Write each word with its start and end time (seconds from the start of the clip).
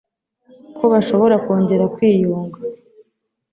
ko 0.77 0.83
bashobora 0.93 1.35
kongera 1.45 1.85
kwiyunga 1.95 2.59